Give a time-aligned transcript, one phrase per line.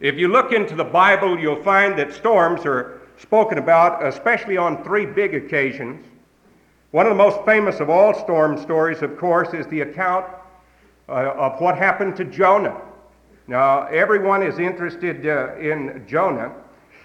[0.00, 4.82] If you look into the Bible, you'll find that storms are spoken about, especially on
[4.82, 6.06] three big occasions.
[6.90, 10.24] One of the most famous of all storm stories, of course, is the account
[11.06, 12.80] uh, of what happened to Jonah.
[13.46, 16.54] Now, everyone is interested uh, in Jonah.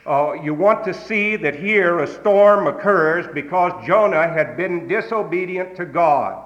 [0.05, 5.75] Uh, you want to see that here a storm occurs because Jonah had been disobedient
[5.75, 6.45] to God.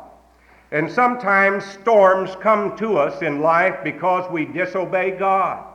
[0.71, 5.68] And sometimes storms come to us in life because we disobey God.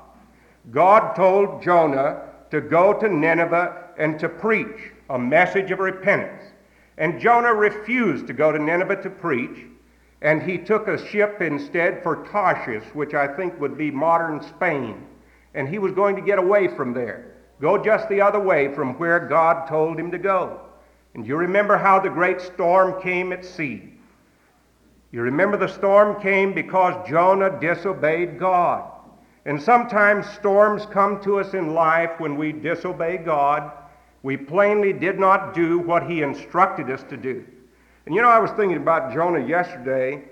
[0.71, 6.43] God told Jonah to go to Nineveh and to preach a message of repentance.
[6.97, 9.67] And Jonah refused to go to Nineveh to preach,
[10.23, 15.05] and he took a ship instead for Tarshish, which I think would be modern Spain.
[15.55, 18.99] And he was going to get away from there, go just the other way from
[18.99, 20.61] where God told him to go.
[21.15, 23.91] And you remember how the great storm came at sea.
[25.13, 28.91] You remember the storm came because Jonah disobeyed God.
[29.47, 33.71] And sometimes storms come to us in life when we disobey God.
[34.23, 37.45] We plainly did not do what He instructed us to do.
[38.07, 40.23] And you know, I was thinking about Jonah yesterday.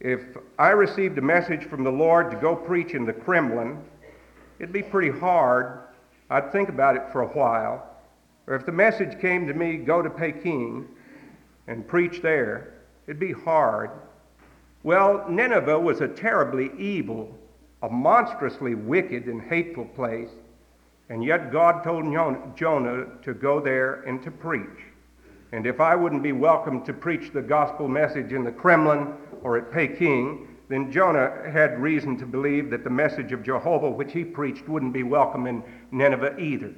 [0.00, 0.22] If
[0.58, 3.82] I received a message from the Lord to go preach in the Kremlin,
[4.58, 5.80] it'd be pretty hard.
[6.30, 7.84] I'd think about it for a while.
[8.46, 10.86] Or if the message came to me, go to Peking
[11.66, 12.74] and preach there,
[13.06, 13.90] it'd be hard.
[14.84, 17.37] Well, Nineveh was a terribly evil
[17.82, 20.30] a monstrously wicked and hateful place,
[21.10, 22.04] and yet God told
[22.56, 24.84] Jonah to go there and to preach.
[25.52, 29.56] And if I wouldn't be welcome to preach the gospel message in the Kremlin or
[29.56, 34.24] at Peking, then Jonah had reason to believe that the message of Jehovah, which he
[34.24, 36.74] preached, wouldn't be welcome in Nineveh either.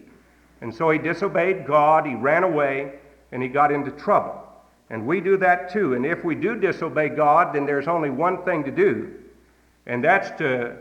[0.61, 3.01] And so he disobeyed God, he ran away,
[3.33, 4.47] and he got into trouble.
[4.91, 5.95] And we do that too.
[5.95, 9.15] And if we do disobey God, then there's only one thing to do,
[9.87, 10.77] and that's to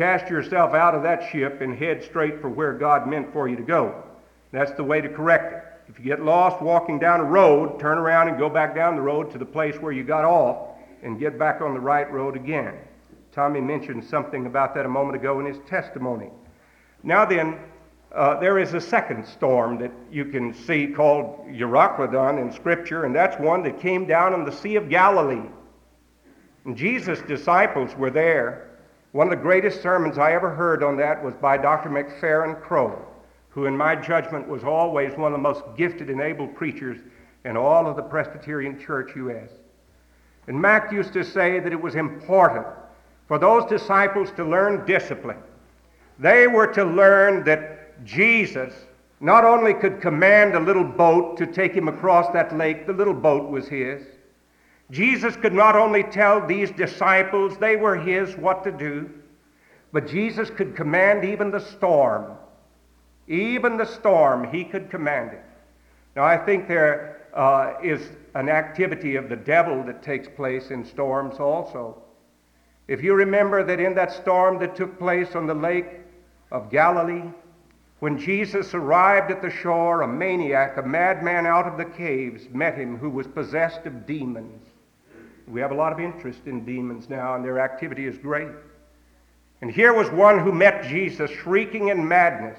[0.00, 3.56] Cast yourself out of that ship and head straight for where God meant for you
[3.56, 4.02] to go.
[4.50, 5.62] That's the way to correct it.
[5.90, 9.02] If you get lost walking down a road, turn around and go back down the
[9.02, 10.68] road to the place where you got off
[11.02, 12.78] and get back on the right road again.
[13.30, 16.30] Tommy mentioned something about that a moment ago in his testimony.
[17.02, 17.58] Now then,
[18.10, 23.14] uh, there is a second storm that you can see called Euroclydon in Scripture, and
[23.14, 25.46] that's one that came down on the Sea of Galilee.
[26.64, 28.69] And Jesus' disciples were there,
[29.12, 31.90] one of the greatest sermons I ever heard on that was by Dr.
[31.90, 33.04] McFerrin Crow,
[33.48, 36.98] who, in my judgment, was always one of the most gifted and able preachers
[37.44, 39.50] in all of the Presbyterian Church U.S.
[40.46, 42.66] And Mac used to say that it was important
[43.26, 45.38] for those disciples to learn discipline.
[46.18, 48.72] They were to learn that Jesus
[49.20, 53.14] not only could command a little boat to take him across that lake, the little
[53.14, 54.02] boat was his,
[54.90, 59.08] Jesus could not only tell these disciples they were his what to do,
[59.92, 62.36] but Jesus could command even the storm.
[63.28, 65.44] Even the storm, he could command it.
[66.16, 70.84] Now, I think there uh, is an activity of the devil that takes place in
[70.84, 72.02] storms also.
[72.88, 76.00] If you remember that in that storm that took place on the lake
[76.50, 77.30] of Galilee,
[78.00, 82.76] when Jesus arrived at the shore, a maniac, a madman out of the caves, met
[82.76, 84.69] him who was possessed of demons.
[85.50, 88.48] We have a lot of interest in demons now, and their activity is great.
[89.60, 92.58] And here was one who met Jesus shrieking in madness.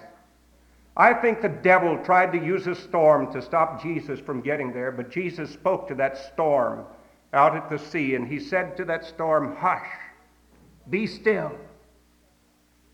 [0.96, 4.92] I think the devil tried to use a storm to stop Jesus from getting there,
[4.92, 6.86] but Jesus spoke to that storm
[7.34, 9.88] out at the sea, and he said to that storm, Hush,
[10.90, 11.52] be still.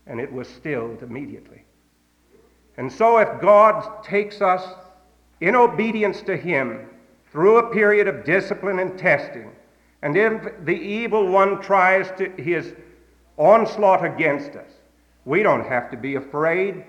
[0.06, 1.64] And it was stilled immediately.
[2.76, 4.64] And so, if God takes us
[5.40, 6.88] in obedience to him
[7.32, 9.50] through a period of discipline and testing,
[10.02, 12.72] and if the evil one tries to, his
[13.36, 14.70] onslaught against us,
[15.24, 16.84] we don't have to be afraid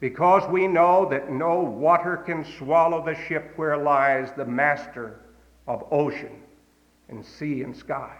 [0.00, 5.20] because we know that no water can swallow the ship where lies the master
[5.66, 6.40] of ocean
[7.08, 8.16] and sea and sky.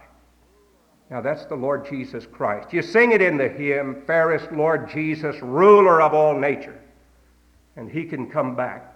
[1.09, 2.73] Now that's the Lord Jesus Christ.
[2.73, 6.79] You sing it in the hymn, fairest Lord Jesus, ruler of all nature.
[7.77, 8.93] And he can come back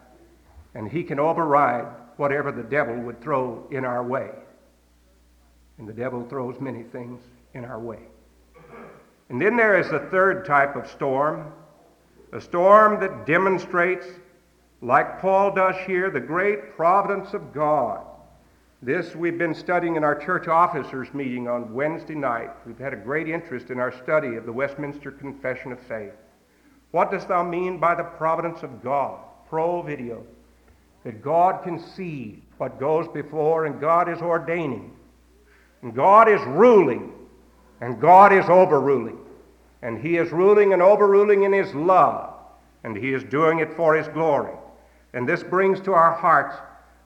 [0.76, 1.86] and he can override
[2.18, 4.30] whatever the devil would throw in our way.
[5.78, 7.22] And the devil throws many things
[7.54, 8.00] in our way.
[9.30, 11.52] And then there is a third type of storm,
[12.32, 14.06] a storm that demonstrates,
[14.82, 18.06] like Paul does here, the great providence of God.
[18.82, 22.50] This we've been studying in our church officers meeting on Wednesday night.
[22.66, 26.14] We've had a great interest in our study of the Westminster Confession of Faith.
[26.92, 29.20] What dost thou mean by the providence of God?
[29.48, 30.26] Pro video.
[31.06, 34.92] That God can see what goes before and God is ordaining
[35.84, 37.12] and God is ruling,
[37.82, 39.20] and God is overruling.
[39.82, 42.34] And He is ruling and overruling in His love,
[42.86, 44.54] and He is doing it for His glory.
[45.14, 46.56] And this brings to our hearts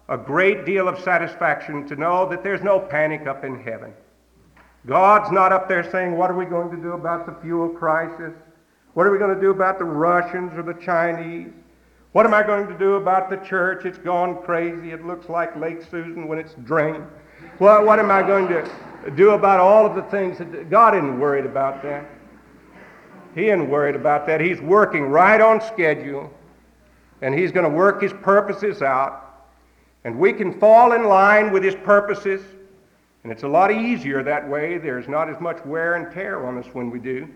[0.10, 3.94] a great deal of satisfaction to know that there's no panic up in heaven.
[4.86, 8.34] God's not up there saying, What are we going to do about the fuel crisis?
[8.94, 11.52] What are we going to do about the Russians or the Chinese?
[12.14, 13.86] What am I going to do about the church?
[13.86, 14.92] It's gone crazy.
[14.92, 17.06] It looks like Lake Susan when it's drained.
[17.60, 18.70] Well, what am I going to
[19.16, 22.06] do about all of the things that God isn't worried about that?
[23.34, 24.42] He isn't worried about that.
[24.42, 26.32] He's working right on schedule,
[27.22, 29.24] and He's going to work His purposes out.
[30.04, 32.42] And we can fall in line with His purposes,
[33.24, 34.78] and it's a lot easier that way.
[34.78, 37.28] There's not as much wear and tear on us when we do,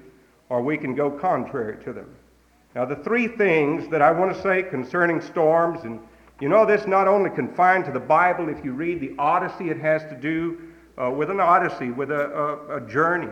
[0.50, 2.10] or we can go contrary to them.
[2.76, 6.00] Now, the three things that I want to say concerning storms, and
[6.42, 8.50] you know, this not only confined to the Bible.
[8.50, 10.60] If you read the Odyssey, it has to do
[10.98, 13.32] uh, with an odyssey, with a, a, a journey,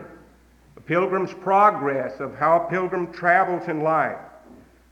[0.76, 4.16] a pilgrim's progress of how a pilgrim travels in life.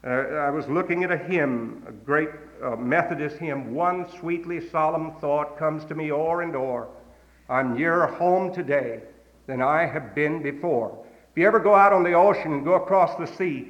[0.05, 2.29] Uh, I was looking at a hymn, a great
[2.63, 3.73] uh, Methodist hymn.
[3.73, 6.89] One sweetly solemn thought comes to me o'er and o'er.
[7.49, 9.01] I'm nearer home today
[9.47, 11.05] than I have been before.
[11.31, 13.69] If you ever go out on the ocean and go across the sea,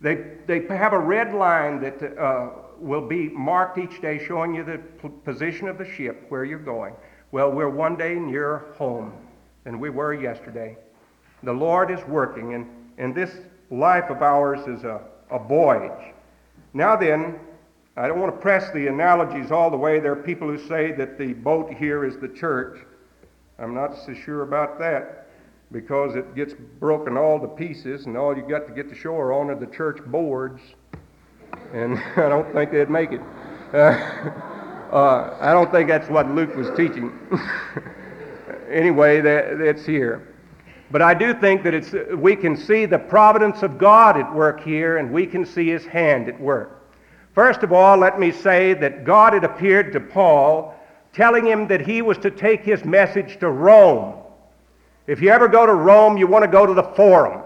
[0.00, 4.62] they, they have a red line that uh, will be marked each day showing you
[4.64, 6.94] the p- position of the ship, where you're going.
[7.32, 9.12] Well, we're one day nearer home
[9.64, 10.76] than we were yesterday.
[11.42, 12.66] The Lord is working, and,
[12.96, 13.32] and this
[13.70, 15.00] life of ours is a,
[15.30, 16.14] a voyage.
[16.74, 17.38] Now then,
[17.96, 19.98] I don't want to press the analogies all the way.
[19.98, 22.78] There are people who say that the boat here is the church.
[23.58, 25.27] I'm not so sure about that
[25.70, 29.32] because it gets broken all to pieces, and all you got to get to shore
[29.32, 30.60] on are the church boards,
[31.72, 33.20] and I don't think they'd make it.
[34.90, 37.12] Uh, uh, I don't think that's what Luke was teaching.
[38.70, 40.34] anyway, that, that's here.
[40.90, 44.62] But I do think that it's, we can see the providence of God at work
[44.62, 46.78] here, and we can see His hand at work.
[47.34, 50.74] First of all, let me say that God had appeared to Paul,
[51.12, 54.17] telling him that he was to take his message to Rome.
[55.08, 57.42] If you ever go to Rome, you want to go to the Forum.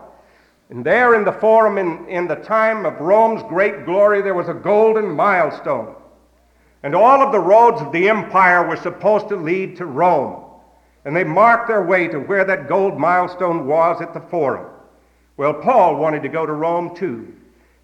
[0.69, 4.49] And there in the Forum, in, in the time of Rome's great glory, there was
[4.49, 5.95] a golden milestone.
[6.83, 10.43] And all of the roads of the empire were supposed to lead to Rome.
[11.05, 14.67] And they marked their way to where that gold milestone was at the Forum.
[15.37, 17.33] Well, Paul wanted to go to Rome too.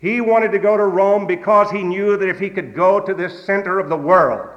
[0.01, 3.15] He wanted to go to Rome because he knew that if he could go to
[3.15, 4.49] this center of the world,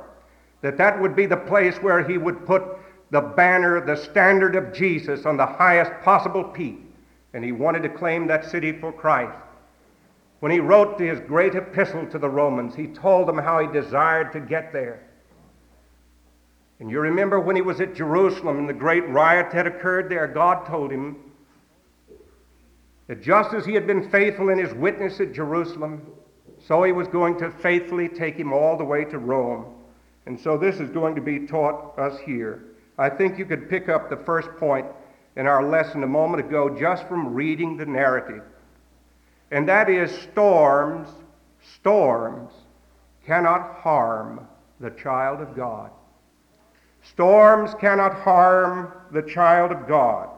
[0.61, 2.63] that that would be the place where he would put
[3.11, 6.79] the banner, the standard of Jesus on the highest possible peak,
[7.33, 9.37] and he wanted to claim that city for Christ.
[10.39, 14.31] When he wrote his great epistle to the Romans, he told them how he desired
[14.31, 15.03] to get there.
[16.79, 20.25] And you remember when he was at Jerusalem and the great riot had occurred there,
[20.25, 21.17] God told him
[23.07, 26.07] that just as he had been faithful in his witness at Jerusalem,
[26.65, 29.65] so he was going to faithfully take him all the way to Rome.
[30.25, 32.70] And so this is going to be taught us here.
[32.97, 34.85] I think you could pick up the first point
[35.35, 38.43] in our lesson a moment ago just from reading the narrative.
[39.49, 41.09] And that is storms,
[41.75, 42.51] storms
[43.25, 44.47] cannot harm
[44.79, 45.91] the child of God.
[47.03, 50.29] Storms cannot harm the child of God.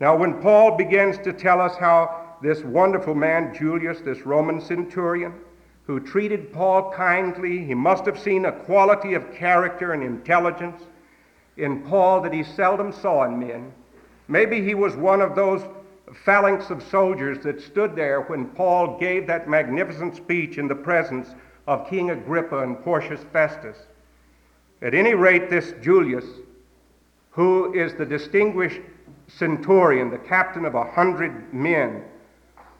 [0.00, 5.34] Now, when Paul begins to tell us how this wonderful man, Julius, this Roman centurion,
[5.86, 10.82] who treated Paul kindly, he must have seen a quality of character and intelligence
[11.56, 13.72] in Paul that he seldom saw in men.
[14.28, 15.62] Maybe he was one of those
[16.24, 21.34] phalanx of soldiers that stood there when Paul gave that magnificent speech in the presence
[21.66, 23.76] of King Agrippa and Porcius Festus.
[24.82, 26.26] At any rate, this Julius,
[27.30, 28.80] who is the distinguished
[29.28, 32.02] centurion, the captain of a hundred men,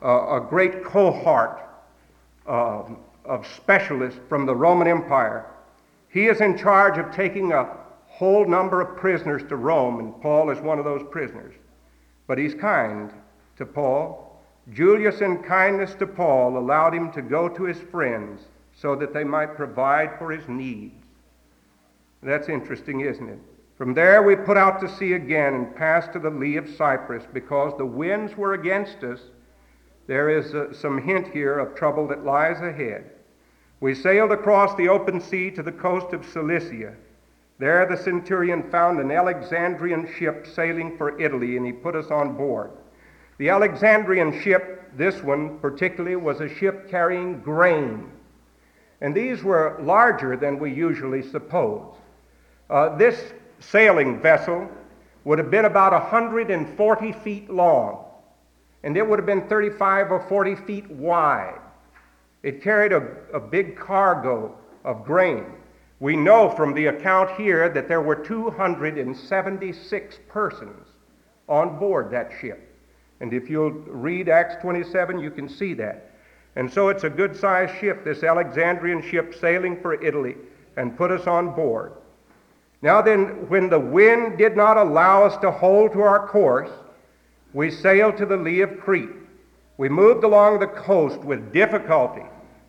[0.02, 1.61] uh, a great cohort
[2.47, 2.83] uh,
[3.25, 5.47] of specialists from the Roman Empire,
[6.09, 7.83] he is in charge of taking a
[8.14, 11.54] whole number of prisoners to Rome, and Paul is one of those prisoners.
[12.28, 13.12] But he's kind
[13.56, 14.40] to Paul.
[14.73, 18.42] Julius, in kindness to Paul, allowed him to go to his friends
[18.73, 20.94] so that they might provide for his needs.
[22.23, 23.38] That's interesting, isn't it?
[23.76, 27.25] From there, we put out to sea again and passed to the lee of Cyprus
[27.33, 29.21] because the winds were against us.
[30.06, 33.11] There is uh, some hint here of trouble that lies ahead.
[33.80, 36.94] We sailed across the open sea to the coast of Cilicia.
[37.64, 42.37] There the centurion found an Alexandrian ship sailing for Italy, and he put us on
[42.37, 42.71] board.
[43.38, 48.12] The Alexandrian ship, this one particularly, was a ship carrying grain.
[49.00, 51.94] And these were larger than we usually suppose.
[52.68, 54.68] Uh, this sailing vessel
[55.25, 58.04] would have been about 140 feet long.
[58.83, 61.59] and it would have been 35 or 40 feet wide.
[62.42, 64.54] It carried a, a big cargo
[64.85, 65.47] of grain.
[66.00, 70.88] We know from the account here that there were 276 persons
[71.48, 72.70] on board that ship.
[73.20, 76.10] And if you'll read Acts 27, you can see that.
[76.56, 80.36] And so it's a good sized ship, this Alexandrian ship sailing for Italy,
[80.76, 81.92] and put us on board.
[82.82, 86.70] Now then, when the wind did not allow us to hold to our course,
[87.52, 89.10] we sailed to the lee of Crete.
[89.78, 92.24] We moved along the coast with difficulty.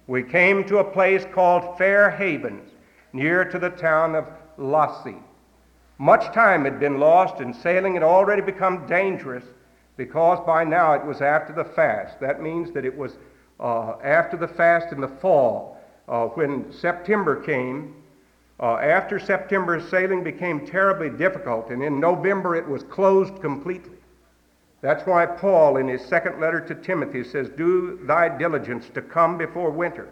[0.07, 2.69] We came to a place called Fair Havens,
[3.15, 4.25] near to the town of
[4.57, 5.21] Lasea.
[5.97, 9.45] Much time had been lost, and sailing had already become dangerous
[9.95, 12.19] because by now it was after the fast.
[12.19, 13.17] That means that it was
[13.59, 15.79] uh, after the fast in the fall,
[16.09, 17.95] uh, when September came.
[18.59, 23.97] Uh, after September, sailing became terribly difficult, and in November it was closed completely.
[24.81, 29.37] That's why Paul, in his second letter to Timothy, says, Do thy diligence to come
[29.37, 30.09] before winter.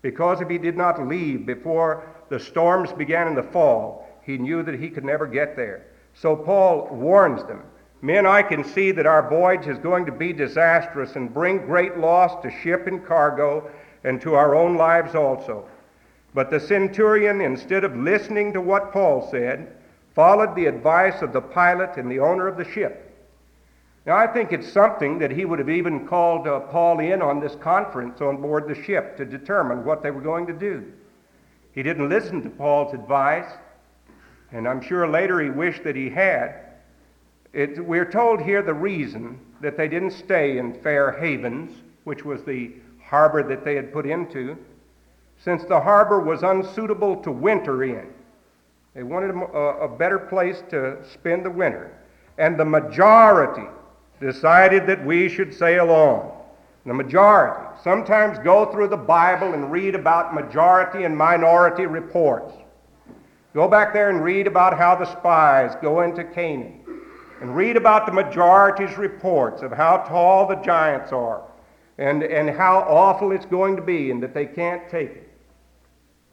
[0.00, 4.62] Because if he did not leave before the storms began in the fall, he knew
[4.62, 5.86] that he could never get there.
[6.14, 7.62] So Paul warns them
[8.00, 11.98] Men, I can see that our voyage is going to be disastrous and bring great
[11.98, 13.68] loss to ship and cargo
[14.04, 15.68] and to our own lives also.
[16.32, 19.74] But the centurion, instead of listening to what Paul said,
[20.14, 23.04] followed the advice of the pilot and the owner of the ship.
[24.06, 27.40] Now, I think it's something that he would have even called uh, Paul in on
[27.40, 30.92] this conference on board the ship to determine what they were going to do.
[31.78, 33.48] He didn't listen to Paul's advice,
[34.50, 36.56] and I'm sure later he wished that he had.
[37.52, 41.70] It, we're told here the reason that they didn't stay in Fair Havens,
[42.02, 44.56] which was the harbor that they had put into,
[45.38, 48.08] since the harbor was unsuitable to winter in.
[48.94, 51.92] They wanted a, a better place to spend the winter.
[52.38, 53.68] And the majority
[54.18, 56.37] decided that we should sail on.
[56.86, 57.66] The majority.
[57.82, 62.54] Sometimes go through the Bible and read about majority and minority reports.
[63.54, 66.80] Go back there and read about how the spies go into Canaan
[67.40, 71.42] and read about the majority's reports of how tall the giants are
[71.98, 75.30] and, and how awful it's going to be and that they can't take it.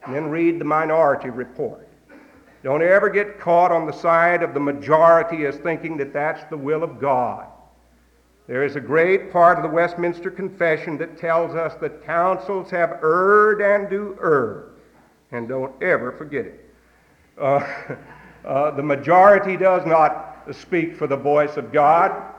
[0.05, 1.87] And then read the minority report.
[2.63, 6.57] Don't ever get caught on the side of the majority as thinking that that's the
[6.57, 7.47] will of God.
[8.47, 12.99] There is a great part of the Westminster Confession that tells us that councils have
[13.01, 14.65] erred and do err.
[15.31, 16.73] And don't ever forget it.
[17.39, 17.67] Uh,
[18.45, 22.33] uh, the majority does not speak for the voice of God.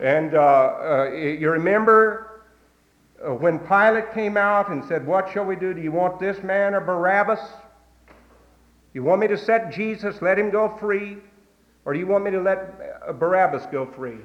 [0.00, 2.42] And uh, uh, you remember
[3.24, 5.72] uh, when Pilate came out and said, What shall we do?
[5.72, 7.40] Do you want this man or Barabbas?
[8.92, 11.18] You want me to set Jesus, let him go free?
[11.84, 12.74] Or do you want me to let
[13.06, 14.18] uh, Barabbas go free?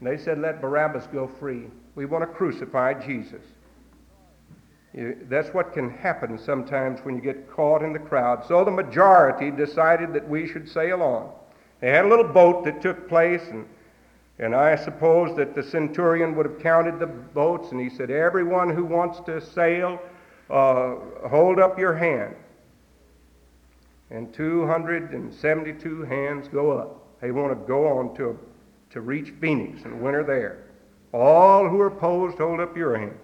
[0.00, 1.64] And they said, Let Barabbas go free.
[1.94, 3.42] We want to crucify Jesus.
[4.94, 8.44] That's what can happen sometimes when you get caught in the crowd.
[8.46, 11.30] So the majority decided that we should sail on.
[11.80, 13.66] They had a little boat that took place, and,
[14.38, 18.74] and I suppose that the centurion would have counted the boats, and he said, Everyone
[18.74, 20.00] who wants to sail,
[20.50, 20.96] uh,
[21.28, 22.34] hold up your hand.
[24.10, 27.20] And 272 hands go up.
[27.20, 28.38] They want to go on to,
[28.90, 30.64] to reach Phoenix and winter there.
[31.12, 33.18] All who are opposed, hold up your hand.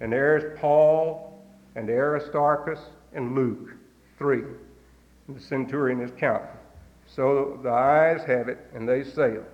[0.00, 1.42] And there's Paul
[1.74, 2.80] and Aristarchus
[3.12, 3.74] and Luke,
[4.18, 4.42] three.
[5.28, 6.48] And the centurion is counting.
[7.06, 9.44] So the ayes have it, and they sail.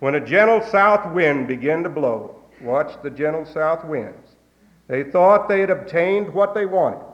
[0.00, 4.36] When a gentle south wind began to blow, watch the gentle south winds.
[4.86, 7.04] They thought they had obtained what they wanted.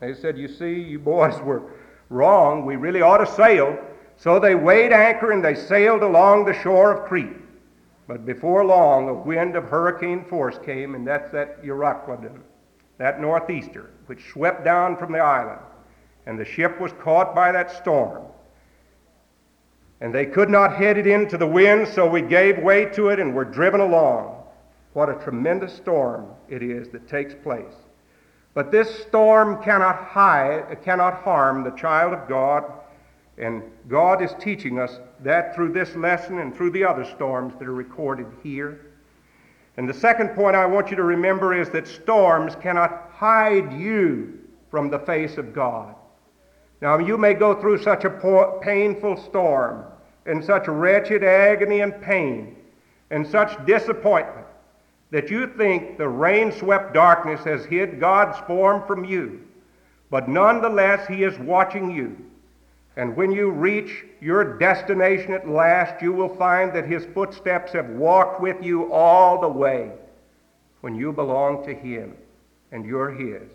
[0.00, 1.62] They said, You see, you boys were
[2.08, 2.64] wrong.
[2.64, 3.78] We really ought to sail.
[4.20, 7.38] So they weighed anchor and they sailed along the shore of Crete.
[8.06, 12.40] But before long, a wind of hurricane force came, and that's that Euroclydon,
[12.98, 15.62] that northeaster, which swept down from the island.
[16.26, 18.26] And the ship was caught by that storm.
[20.02, 23.20] And they could not head it into the wind, so we gave way to it
[23.20, 24.42] and were driven along.
[24.92, 27.72] What a tremendous storm it is that takes place.
[28.52, 32.70] But this storm cannot hide, cannot harm the child of God,
[33.38, 37.66] and God is teaching us that through this lesson and through the other storms that
[37.68, 38.86] are recorded here.
[39.76, 44.38] And the second point I want you to remember is that storms cannot hide you
[44.70, 45.94] from the face of God.
[46.82, 49.84] Now, you may go through such a painful storm,
[50.26, 52.56] and such wretched agony and pain,
[53.10, 54.46] and such disappointment,
[55.10, 59.40] that you think the rain swept darkness has hid God's form from you.
[60.10, 62.16] But nonetheless, He is watching you.
[63.00, 67.88] And when you reach your destination at last, you will find that his footsteps have
[67.88, 69.92] walked with you all the way
[70.82, 72.14] when you belong to him
[72.72, 73.48] and you're his.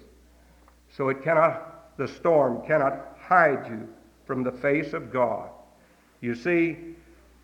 [0.89, 3.87] So it cannot, the storm cannot hide you
[4.25, 5.51] from the face of God.
[6.21, 6.79] You see,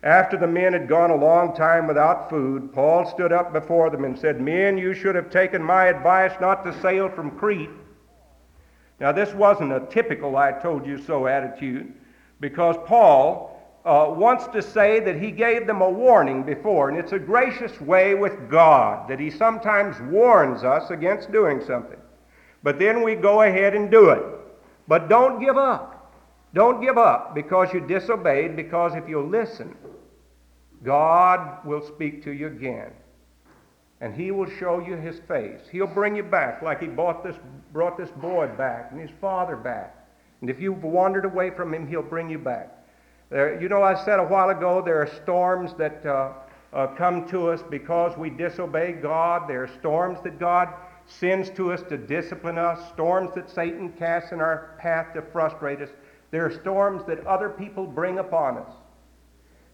[0.02, 4.02] after the men had gone a long time without food, Paul stood up before them
[4.02, 7.70] and said, Men, you should have taken my advice not to sail from Crete
[9.02, 11.92] now, this wasn't a typical I told you so attitude
[12.38, 17.10] because Paul uh, wants to say that he gave them a warning before, and it's
[17.10, 21.98] a gracious way with God that he sometimes warns us against doing something.
[22.62, 24.22] But then we go ahead and do it.
[24.86, 26.14] But don't give up.
[26.54, 29.74] Don't give up because you disobeyed, because if you listen,
[30.84, 32.92] God will speak to you again
[34.02, 35.60] and he will show you his face.
[35.70, 37.36] He'll bring you back like he brought this,
[37.72, 40.08] brought this boy back and his father back.
[40.40, 42.84] And if you've wandered away from him, he'll bring you back.
[43.30, 46.32] There, you know, I said a while ago there are storms that uh,
[46.72, 49.48] uh, come to us because we disobey God.
[49.48, 50.68] There are storms that God
[51.06, 55.80] sends to us to discipline us, storms that Satan casts in our path to frustrate
[55.80, 55.90] us.
[56.32, 58.72] There are storms that other people bring upon us.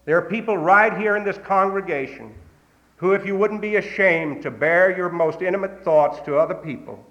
[0.05, 2.35] There are people right here in this congregation
[2.99, 7.01] who, if you wouldn't be ashamed to bear your most intimate thoughts to other people,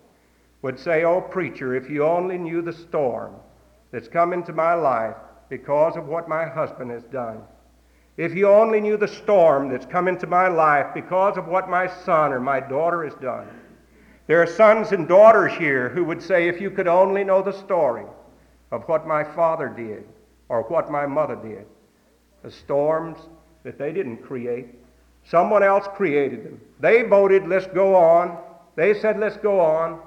[0.61, 3.35] would say, Oh, preacher, if you only knew the storm
[3.91, 5.17] that's come into my life
[5.49, 7.41] because of what my husband has done.
[8.19, 11.87] If you only knew the storm that's come into my life because of what my
[11.87, 13.49] son or my daughter has done.
[14.27, 17.53] There are sons and daughters here who would say, if you could only know the
[17.53, 18.05] story
[18.73, 20.05] of what my father did
[20.51, 21.65] or what my mother did,
[22.43, 23.19] the storms
[23.63, 24.67] that they didn't create,
[25.31, 26.61] Someone else created them.
[26.81, 28.39] They voted, let's go on.
[28.77, 30.01] They said, let's go on.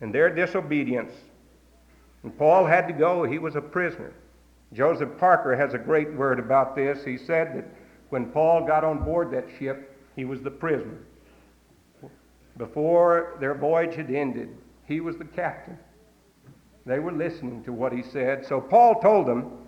[0.00, 1.12] And their disobedience.
[2.22, 3.24] And Paul had to go.
[3.24, 4.12] He was a prisoner.
[4.72, 7.04] Joseph Parker has a great word about this.
[7.04, 7.64] He said that
[8.10, 10.98] when Paul got on board that ship, he was the prisoner.
[12.58, 14.50] Before their voyage had ended,
[14.86, 15.78] he was the captain.
[16.84, 18.44] They were listening to what he said.
[18.44, 19.61] So Paul told them,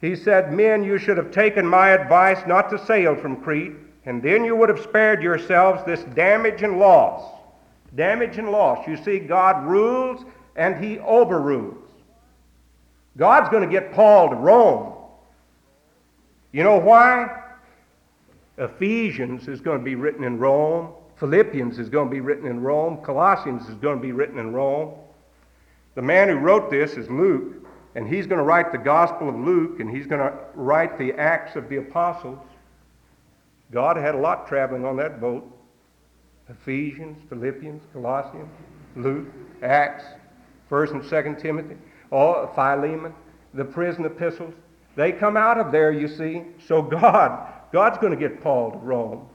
[0.00, 3.72] he said, Men, you should have taken my advice not to sail from Crete,
[4.04, 7.22] and then you would have spared yourselves this damage and loss.
[7.94, 8.86] Damage and loss.
[8.86, 10.24] You see, God rules
[10.56, 11.84] and he overrules.
[13.16, 14.94] God's going to get Paul to Rome.
[16.52, 17.42] You know why?
[18.56, 20.92] Ephesians is going to be written in Rome.
[21.16, 22.98] Philippians is going to be written in Rome.
[23.02, 24.94] Colossians is going to be written in Rome.
[25.96, 27.67] The man who wrote this is Luke.
[27.94, 31.12] And he's going to write the Gospel of Luke, and he's going to write the
[31.14, 32.38] Acts of the Apostles.
[33.70, 35.44] God had a lot traveling on that boat.
[36.48, 38.48] Ephesians, Philippians, Colossians,
[38.96, 39.26] Luke,
[39.62, 40.04] Acts,
[40.70, 41.76] 1st and 2nd Timothy,
[42.10, 43.14] all Philemon,
[43.54, 44.54] the prison epistles.
[44.96, 46.42] They come out of there, you see.
[46.66, 49.28] So God, God's going to get Paul to Rome.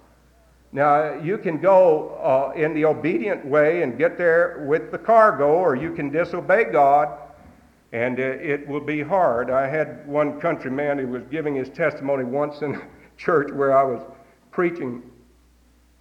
[0.72, 5.50] Now, you can go uh, in the obedient way and get there with the cargo,
[5.50, 7.20] or you can disobey God
[7.94, 9.52] and uh, it will be hard.
[9.52, 12.82] I had one countryman who was giving his testimony once in a
[13.18, 14.02] church where I was
[14.52, 15.04] preaching,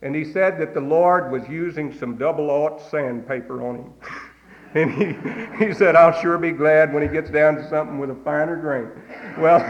[0.01, 3.93] and he said that the Lord was using some double aught sandpaper on him.
[4.75, 8.11] and he, he said, I'll sure be glad when he gets down to something with
[8.11, 8.89] a finer grain.
[9.39, 9.61] Well,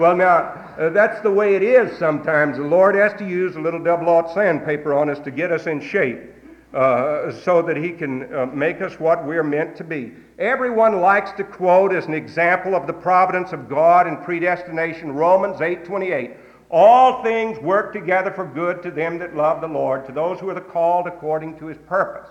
[0.00, 0.38] well now,
[0.78, 2.56] uh, that's the way it is sometimes.
[2.56, 5.66] The Lord has to use a little double aught sandpaper on us to get us
[5.66, 6.33] in shape.
[6.74, 10.12] Uh, so that he can uh, make us what we're meant to be.
[10.40, 15.60] Everyone likes to quote as an example of the providence of God and predestination Romans
[15.60, 16.36] 8:28.
[16.72, 20.50] All things work together for good to them that love the Lord, to those who
[20.50, 22.28] are the called according to his purpose.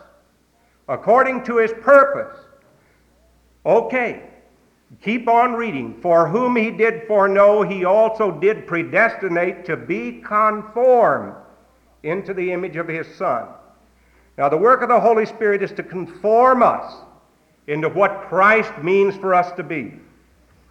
[0.90, 2.38] According to his purpose.
[3.66, 4.24] Okay.
[5.02, 6.02] Keep on reading.
[6.02, 11.34] For whom he did foreknow, he also did predestinate to be conformed
[12.04, 13.48] into the image of his Son
[14.38, 16.94] now, the work of the Holy Spirit is to conform us
[17.68, 19.94] into what Christ means for us to be.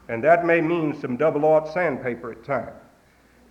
[0.08, 2.72] And that may mean some double aught sandpaper at times.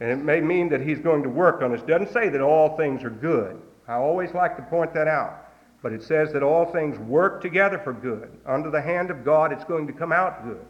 [0.02, 1.82] And it may mean that He's going to work on us.
[1.82, 3.62] It doesn't say that all things are good.
[3.88, 5.48] I always like to point that out.
[5.82, 8.30] But it says that all things work together for good.
[8.46, 10.64] Under the hand of God, it's going to come out good.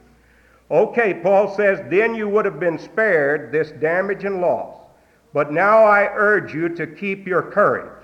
[0.70, 4.78] Okay, Paul says, then you would have been spared this damage and loss.
[5.34, 8.01] But now I urge you to keep your courage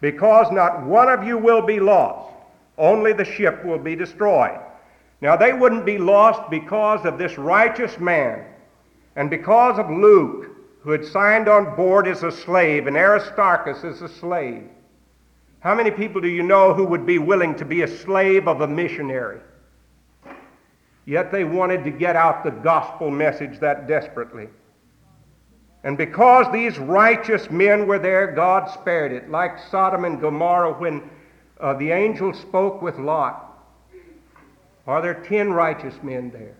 [0.00, 2.34] because not one of you will be lost,
[2.76, 4.58] only the ship will be destroyed.
[5.20, 8.44] Now, they wouldn't be lost because of this righteous man
[9.16, 10.46] and because of Luke,
[10.80, 14.62] who had signed on board as a slave, and Aristarchus as a slave.
[15.60, 18.60] How many people do you know who would be willing to be a slave of
[18.60, 19.40] a missionary?
[21.04, 24.48] Yet they wanted to get out the gospel message that desperately.
[25.84, 31.08] And because these righteous men were there, God spared it, like Sodom and Gomorrah when
[31.60, 33.44] uh, the angel spoke with Lot.
[34.86, 36.56] Are there ten righteous men there?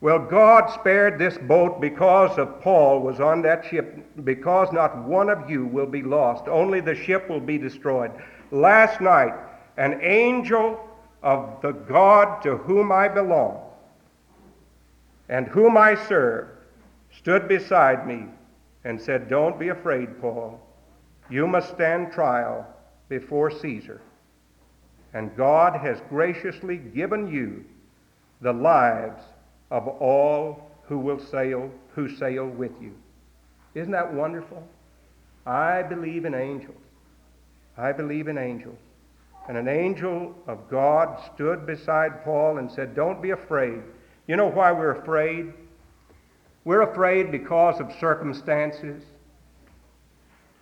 [0.00, 5.30] Well, God spared this boat because of Paul was on that ship, because not one
[5.30, 6.48] of you will be lost.
[6.48, 8.10] Only the ship will be destroyed.
[8.50, 9.32] Last night,
[9.76, 10.80] an angel
[11.22, 13.60] of the God to whom I belong
[15.28, 16.48] and whom I serve
[17.16, 18.26] stood beside me
[18.84, 20.60] and said, Don't be afraid, Paul.
[21.30, 22.66] You must stand trial
[23.08, 24.00] before Caesar.
[25.14, 27.64] And God has graciously given you
[28.40, 29.22] the lives
[29.70, 32.94] of all who will sail, who sail with you.
[33.74, 34.66] Isn't that wonderful?
[35.46, 36.76] I believe in angels.
[37.76, 38.78] I believe in angels.
[39.48, 43.80] And an angel of God stood beside Paul and said, Don't be afraid.
[44.26, 45.52] You know why we're afraid?
[46.64, 49.02] We're afraid because of circumstances.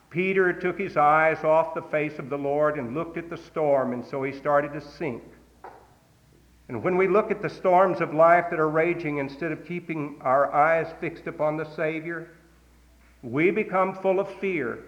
[0.09, 3.93] Peter took his eyes off the face of the Lord and looked at the storm,
[3.93, 5.23] and so he started to sink.
[6.69, 10.17] And when we look at the storms of life that are raging, instead of keeping
[10.21, 12.31] our eyes fixed upon the Savior,
[13.23, 14.79] we become full of fear,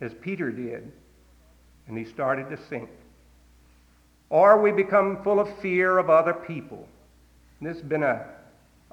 [0.00, 0.90] as Peter did,
[1.86, 2.90] and he started to sink.
[4.28, 6.88] Or we become full of fear of other people.
[7.60, 8.26] And this has been a,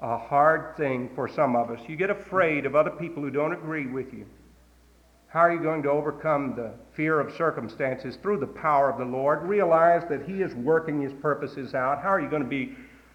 [0.00, 1.80] a hard thing for some of us.
[1.86, 4.26] You get afraid of other people who don't agree with you.
[5.28, 9.04] How are you going to overcome the fear of circumstances through the power of the
[9.04, 9.42] Lord?
[9.42, 12.02] Realize that He is working His purposes out.
[12.02, 12.74] How are you going to be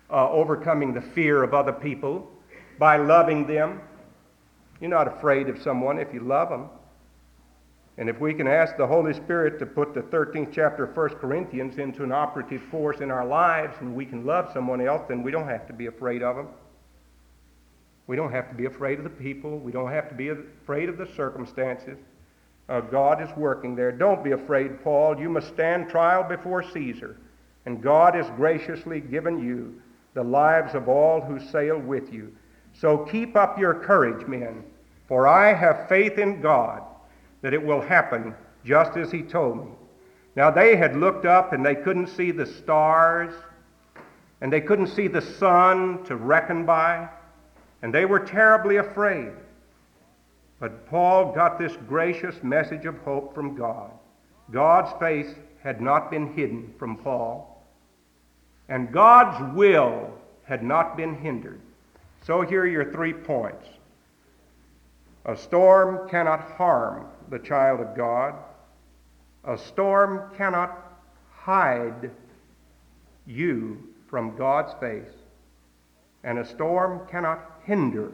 [0.10, 2.32] uh, overcoming the fear of other people?
[2.80, 3.82] By loving them.
[4.80, 6.70] You're not afraid of someone if you love them.
[7.98, 11.10] And if we can ask the Holy Spirit to put the 13th chapter of 1
[11.16, 15.24] Corinthians into an operative force in our lives and we can love someone else, then
[15.24, 16.48] we don't have to be afraid of them.
[18.08, 19.58] We don't have to be afraid of the people.
[19.58, 21.98] We don't have to be afraid of the circumstances.
[22.70, 23.92] Uh, God is working there.
[23.92, 25.20] Don't be afraid, Paul.
[25.20, 27.18] You must stand trial before Caesar.
[27.66, 29.82] And God has graciously given you
[30.14, 32.36] the lives of all who sail with you.
[32.74, 34.64] So keep up your courage, men,
[35.08, 36.84] for I have faith in God
[37.42, 39.72] that it will happen just as he told me.
[40.36, 43.34] Now they had looked up and they couldn't see the stars,
[44.42, 47.08] and they couldn't see the sun to reckon by
[47.86, 49.32] and they were terribly afraid.
[50.60, 53.92] But Paul got this gracious message of hope from God.
[54.50, 57.64] God's face had not been hidden from Paul,
[58.70, 60.12] and God's will
[60.46, 61.62] had not been hindered.
[62.24, 63.68] So here are your three points.
[65.26, 68.34] A storm cannot harm the child of God.
[69.44, 70.76] A storm cannot
[71.32, 72.10] hide
[73.28, 75.14] you from God's face.
[76.24, 78.12] And a storm cannot hinder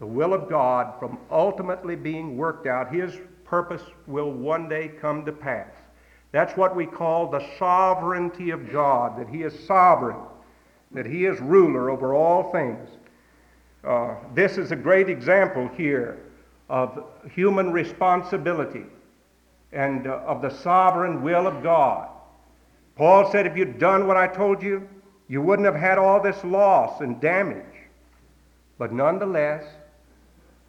[0.00, 2.92] the will of God from ultimately being worked out.
[2.92, 5.68] His purpose will one day come to pass.
[6.32, 10.20] That's what we call the sovereignty of God, that He is sovereign,
[10.92, 12.88] that He is ruler over all things.
[13.84, 16.18] Uh, this is a great example here
[16.68, 18.84] of human responsibility
[19.72, 22.08] and uh, of the sovereign will of God.
[22.96, 24.88] Paul said, if you'd done what I told you,
[25.28, 27.64] you wouldn't have had all this loss and damage.
[28.80, 29.62] But nonetheless,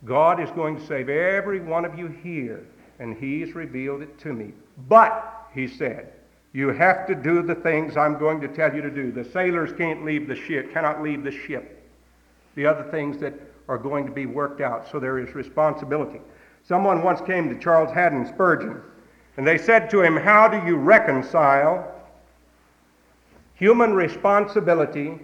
[0.03, 2.67] God is going to save every one of you here,
[2.99, 4.51] and He's revealed it to me.
[4.89, 6.11] But, He said,
[6.51, 9.13] you have to do the things I'm going to tell you to do.
[9.13, 11.89] The sailors can't leave the ship, cannot leave the ship.
[12.55, 13.33] The other things that
[13.69, 14.91] are going to be worked out.
[14.91, 16.19] So there is responsibility.
[16.67, 18.81] Someone once came to Charles Haddon Spurgeon,
[19.37, 21.89] and they said to him, How do you reconcile
[23.55, 25.17] human responsibility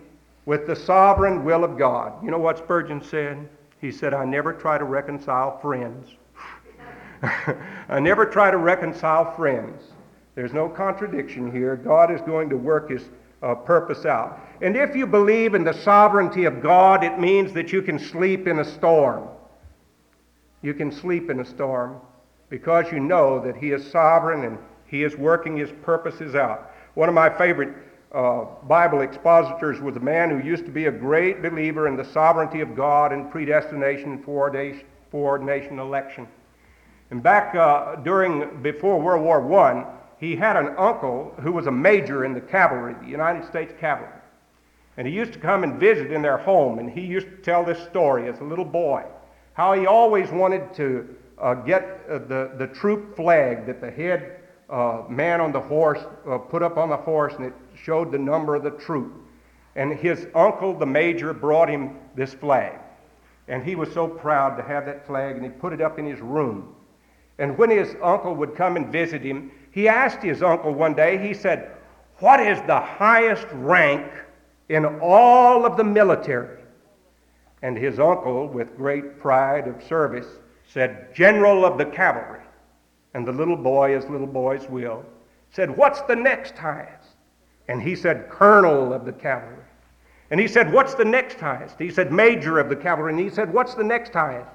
[0.48, 2.24] with the sovereign will of God.
[2.24, 3.50] You know what Spurgeon said?
[3.82, 6.08] He said, I never try to reconcile friends.
[7.22, 9.84] I never try to reconcile friends.
[10.36, 11.76] There's no contradiction here.
[11.76, 13.10] God is going to work his
[13.44, 14.40] uh, purpose out.
[14.62, 18.48] And if you believe in the sovereignty of God, it means that you can sleep
[18.48, 19.28] in a storm.
[20.62, 22.00] You can sleep in a storm
[22.50, 26.72] because you know that he is sovereign and he is working his purposes out.
[26.94, 27.76] One of my favorite
[28.14, 32.06] uh, Bible expositors was a man who used to be a great believer in the
[32.06, 36.28] sovereignty of God and predestination and foreordination election.
[37.12, 39.86] And back uh, during, before World War I,
[40.20, 44.10] he had an uncle who was a major in the cavalry, the United States Cavalry.
[44.98, 47.64] And he used to come and visit in their home, and he used to tell
[47.64, 49.04] this story as a little boy
[49.54, 54.40] how he always wanted to uh, get uh, the, the troop flag that the head
[54.70, 58.18] uh, man on the horse uh, put up on the horse, and it showed the
[58.18, 59.14] number of the troop.
[59.76, 62.80] and his uncle, the major, brought him this flag.
[63.48, 66.06] And he was so proud to have that flag, and he put it up in
[66.06, 66.76] his room.
[67.38, 71.18] And when his uncle would come and visit him, he asked his uncle one day,
[71.20, 71.72] he said,
[72.18, 74.12] What is the highest rank
[74.70, 76.60] in all of the military?
[77.62, 80.28] And his uncle, with great pride of service,
[80.68, 82.42] said, General of the cavalry.
[83.14, 85.06] And the little boy, as little boys will,
[85.52, 87.07] said, What's the next highest?
[87.68, 89.64] And he said, Colonel of the cavalry.
[90.30, 91.80] And he said, What's the next highest?
[91.80, 93.14] He said, Major of the cavalry.
[93.14, 94.50] And he said, What's the next highest?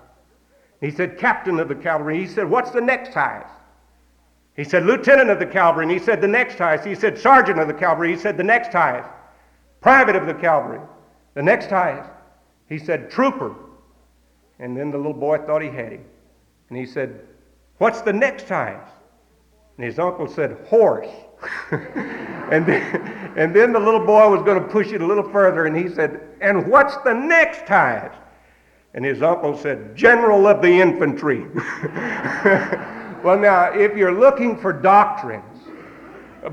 [0.80, 2.18] He said, Captain of the cavalry.
[2.18, 3.52] He said, What's the next highest?
[4.56, 5.84] He said, Lieutenant of the cavalry.
[5.84, 6.84] And he said, The next highest.
[6.84, 8.12] He said, Sergeant of the cavalry.
[8.12, 9.08] He said, The next highest.
[9.80, 10.80] Private of the cavalry.
[11.34, 12.10] The next highest.
[12.68, 13.54] He said, Trooper.
[14.58, 16.04] And then the little boy thought he had him.
[16.68, 17.20] And he said,
[17.78, 18.92] What's the next highest?
[19.76, 21.08] And his uncle said, Horse.
[21.70, 25.66] and, then, and then the little boy was going to push it a little further,
[25.66, 28.18] and he said, And what's the next highest?
[28.94, 31.46] And his uncle said, General of the infantry.
[33.24, 35.44] well, now, if you're looking for doctrines,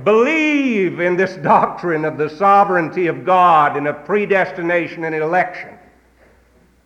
[0.04, 5.78] believe in this doctrine of the sovereignty of God and of predestination and election.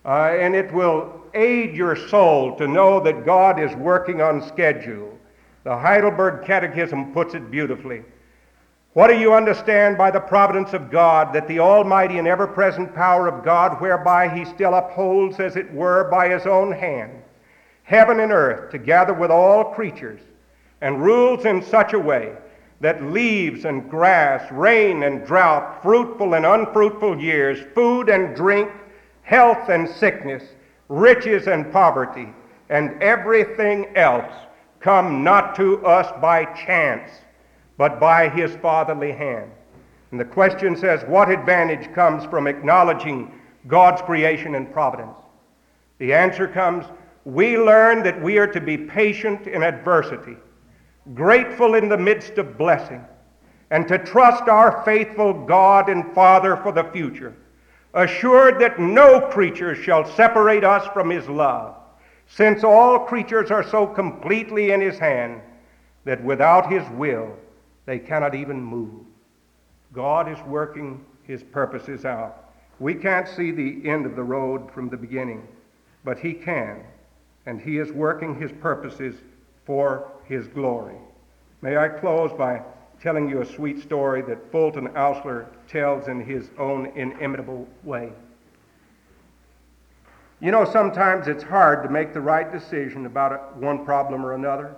[0.06, 5.18] Uh, and it will aid your soul to know that God is working on schedule.
[5.63, 8.04] The Heidelberg Catechism puts it beautifully.
[8.93, 12.93] What do you understand by the providence of God, that the almighty and ever present
[12.93, 17.12] power of God, whereby he still upholds, as it were, by his own hand,
[17.84, 20.19] heaven and earth, together with all creatures,
[20.82, 22.36] and rules in such a way
[22.82, 28.69] that leaves and grass, rain and drought, fruitful and unfruitful years, food and drink,
[29.21, 30.43] health and sickness,
[30.89, 32.28] riches and poverty,
[32.69, 34.34] and everything else
[34.84, 37.10] come not to us by chance
[37.78, 39.50] but by his fatherly hand.
[40.12, 43.32] And the question says, what advantage comes from acknowledging
[43.67, 45.17] God's creation and providence?
[45.98, 46.86] The answer comes,
[47.26, 50.38] we learn that we are to be patient in adversity,
[51.15, 53.04] grateful in the midst of blessing,
[53.72, 57.34] and to trust our faithful God and Father for the future,
[57.96, 61.76] assured that no creature shall separate us from his love,
[62.27, 65.41] since all creatures are so completely in his hand
[66.05, 67.36] that without his will
[67.86, 69.05] they cannot even move.
[69.93, 72.51] God is working his purposes out.
[72.79, 75.47] We can't see the end of the road from the beginning,
[76.03, 76.81] but he can,
[77.45, 79.15] and he is working his purposes
[79.65, 80.97] for his glory.
[81.62, 82.62] May I close by
[83.01, 88.12] telling you a sweet story that Fulton Oursler tells in his own inimitable way.
[90.43, 94.75] You know, sometimes it's hard to make the right decision about one problem or another.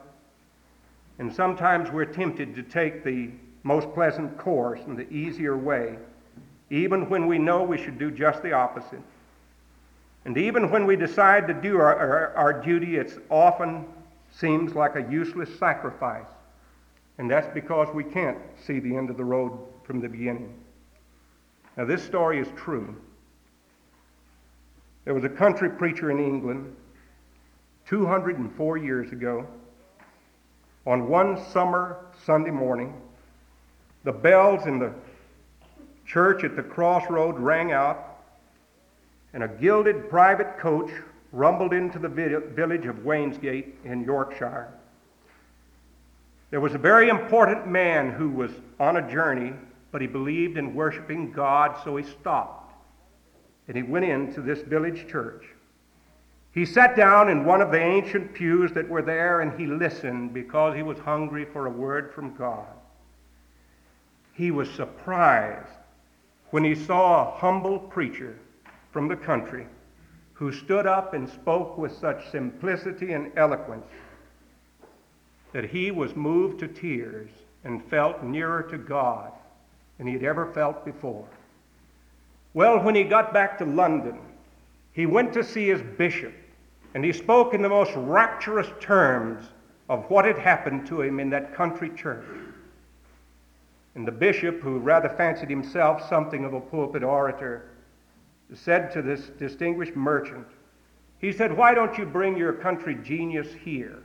[1.17, 3.31] And sometimes we're tempted to take the
[3.63, 5.97] most pleasant course and the easier way,
[6.69, 9.01] even when we know we should do just the opposite.
[10.25, 13.85] And even when we decide to do our, our, our duty, it often
[14.29, 16.27] seems like a useless sacrifice.
[17.17, 20.53] And that's because we can't see the end of the road from the beginning.
[21.75, 22.95] Now, this story is true.
[25.05, 26.75] There was a country preacher in England
[27.85, 29.47] 204 years ago
[30.87, 32.99] on one summer Sunday morning,
[34.03, 34.91] the bells in the
[36.07, 38.17] church at the crossroad rang out,
[39.33, 40.89] and a gilded private coach
[41.31, 44.73] rumbled into the village of Wainsgate in Yorkshire.
[46.49, 49.53] There was a very important man who was on a journey,
[49.91, 52.64] but he believed in worshiping God, so he stopped.
[53.67, 55.45] And he went into this village church.
[56.51, 60.33] He sat down in one of the ancient pews that were there and he listened
[60.33, 62.67] because he was hungry for a word from God.
[64.33, 65.67] He was surprised
[66.51, 68.37] when he saw a humble preacher
[68.91, 69.67] from the country
[70.33, 73.87] who stood up and spoke with such simplicity and eloquence
[75.51, 77.29] that he was moved to tears
[77.63, 79.31] and felt nearer to God
[79.97, 81.25] than he had ever felt before.
[82.55, 84.17] Well, when he got back to London,
[84.93, 86.33] he went to see his bishop
[86.93, 89.43] and he spoke in the most rapturous terms
[89.89, 92.25] of what had happened to him in that country church.
[93.93, 97.71] And the bishop, who rather fancied himself something of a pulpit orator,
[98.53, 100.47] said to this distinguished merchant,
[101.19, 104.01] he said, Why don't you bring your country genius here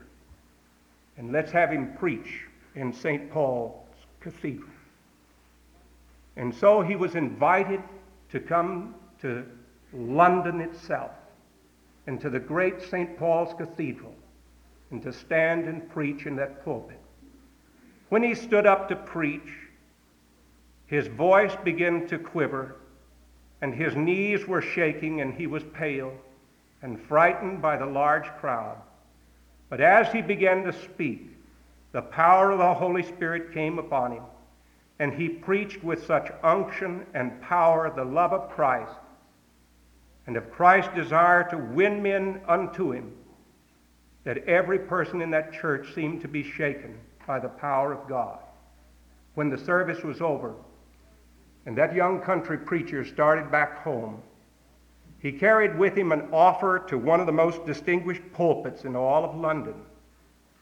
[1.17, 3.31] and let's have him preach in St.
[3.31, 3.87] Paul's
[4.19, 4.69] Cathedral?
[6.37, 7.81] And so he was invited
[8.33, 9.45] to come to
[9.93, 11.12] London itself
[12.07, 13.19] and to the great St.
[13.19, 14.14] Paul's Cathedral
[14.90, 17.01] and to stand and preach in that pulpit.
[18.09, 19.53] When he stood up to preach,
[20.87, 22.77] his voice began to quiver
[23.62, 26.12] and his knees were shaking, and he was pale
[26.83, 28.79] and frightened by the large crowd.
[29.69, 31.29] But as he began to speak,
[31.93, 34.23] the power of the Holy Spirit came upon him,
[35.01, 38.95] and he preached with such unction and power the love of Christ
[40.27, 43.11] and of Christ's desire to win men unto him
[44.25, 48.41] that every person in that church seemed to be shaken by the power of God.
[49.35, 50.55] When the service was over
[51.65, 54.23] and that young country preacher started back home,
[55.19, 59.25] he carried with him an offer to one of the most distinguished pulpits in all
[59.25, 59.77] of London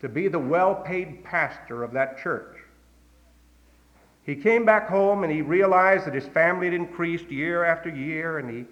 [0.01, 2.57] to be the well paid pastor of that church.
[4.29, 8.37] He came back home and he realized that his family had increased year after year
[8.37, 8.67] and he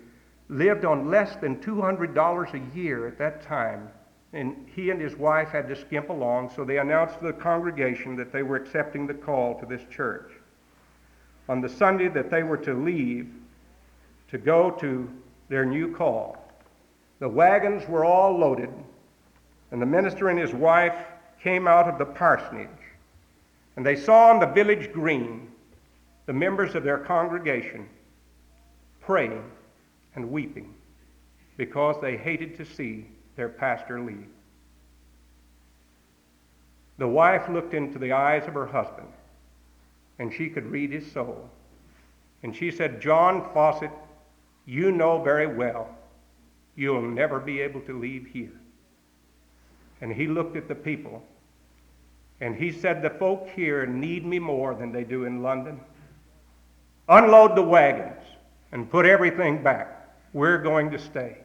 [0.50, 3.88] lived on less than $200 a year at that time.
[4.34, 8.16] And he and his wife had to skimp along, so they announced to the congregation
[8.16, 10.30] that they were accepting the call to this church.
[11.48, 13.32] On the Sunday that they were to leave
[14.28, 15.10] to go to
[15.48, 16.36] their new call,
[17.18, 18.68] the wagons were all loaded,
[19.70, 20.98] and the minister and his wife
[21.42, 22.68] came out of the parsonage,
[23.76, 25.45] and they saw on the village green
[26.26, 27.88] the members of their congregation
[29.00, 29.44] praying
[30.14, 30.74] and weeping
[31.56, 34.28] because they hated to see their pastor leave.
[36.98, 39.08] The wife looked into the eyes of her husband,
[40.18, 41.48] and she could read his soul.
[42.42, 43.90] And she said, John Fawcett,
[44.64, 45.96] you know very well
[46.76, 48.52] you'll never be able to leave here.
[50.00, 51.22] And he looked at the people,
[52.40, 55.80] and he said, The folk here need me more than they do in London.
[57.08, 58.22] Unload the wagons
[58.72, 60.10] and put everything back.
[60.32, 61.38] We're going to stay.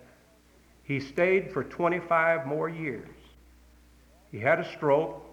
[0.84, 3.08] He stayed for 25 more years.
[4.32, 5.24] He had a stroke,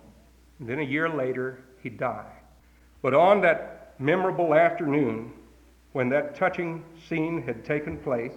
[0.59, 2.27] and then a year later, he died.
[3.01, 5.33] But on that memorable afternoon,
[5.93, 8.35] when that touching scene had taken place,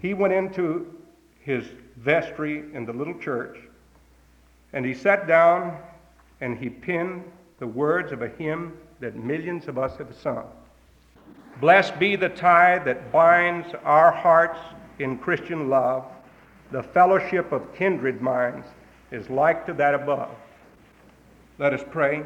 [0.00, 0.94] he went into
[1.40, 1.64] his
[1.96, 3.58] vestry in the little church,
[4.72, 5.78] and he sat down
[6.40, 7.24] and he penned
[7.58, 10.46] the words of a hymn that millions of us have sung.
[11.60, 14.58] Blessed be the tie that binds our hearts
[14.98, 16.04] in Christian love.
[16.70, 18.66] The fellowship of kindred minds
[19.10, 20.30] is like to that above.
[21.58, 22.22] Let us pray.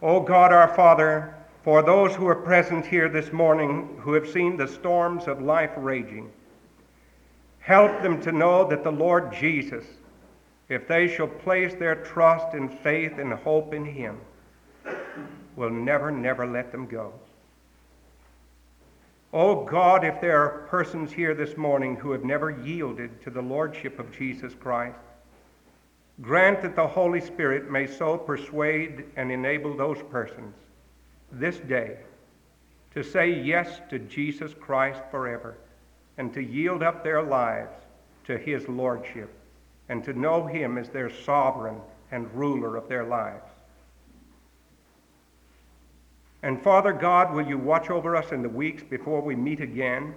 [0.00, 4.56] O God our Father, for those who are present here this morning who have seen
[4.56, 6.30] the storms of life raging,
[7.58, 9.84] help them to know that the Lord Jesus,
[10.68, 14.18] if they shall place their trust and faith and hope in him,
[15.58, 17.12] will never, never let them go.
[19.32, 23.42] Oh God, if there are persons here this morning who have never yielded to the
[23.42, 24.96] Lordship of Jesus Christ,
[26.22, 30.54] grant that the Holy Spirit may so persuade and enable those persons
[31.30, 31.98] this day
[32.94, 35.58] to say yes to Jesus Christ forever
[36.16, 37.74] and to yield up their lives
[38.24, 39.30] to his Lordship
[39.88, 41.80] and to know him as their sovereign
[42.12, 43.44] and ruler of their lives.
[46.42, 50.14] And Father God, will you watch over us in the weeks before we meet again?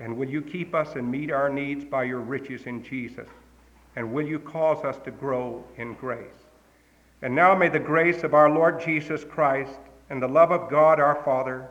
[0.00, 3.28] And will you keep us and meet our needs by your riches in Jesus?
[3.96, 6.46] And will you cause us to grow in grace?
[7.22, 9.78] And now may the grace of our Lord Jesus Christ
[10.10, 11.68] and the love of God our Father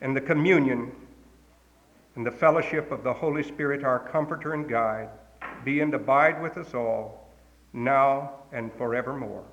[0.00, 0.92] and the communion
[2.14, 5.08] and the fellowship of the Holy Spirit, our comforter and guide,
[5.64, 7.28] be and abide with us all,
[7.72, 9.44] now and forevermore.